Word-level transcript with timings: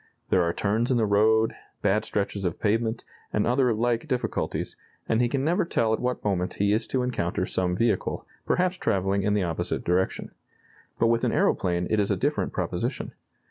There 0.31 0.41
are 0.41 0.51
turns 0.51 0.89
in 0.89 0.97
the 0.97 1.05
road, 1.05 1.53
bad 1.83 2.05
stretches 2.05 2.43
of 2.43 2.59
pavement, 2.59 3.03
and 3.31 3.45
other 3.45 3.71
like 3.71 4.07
difficulties, 4.07 4.75
and 5.07 5.21
he 5.21 5.29
can 5.29 5.43
never 5.43 5.63
tell 5.63 5.93
at 5.93 5.99
what 5.99 6.23
moment 6.23 6.55
he 6.55 6.73
is 6.73 6.87
to 6.87 7.03
encounter 7.03 7.45
some 7.45 7.75
vehicle, 7.75 8.25
perhaps 8.43 8.77
travelling 8.77 9.21
in 9.21 9.35
the 9.35 9.43
opposite 9.43 9.83
direction. 9.83 10.31
But 10.97 11.05
with 11.09 11.23
an 11.23 11.31
aeroplane 11.31 11.85
it 11.91 11.99
is 11.99 12.09
a 12.09 12.17
different 12.17 12.51
proposition. 12.51 13.11